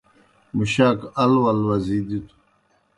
[0.55, 2.35] مُشاک ال ول وزی دِتوْ۔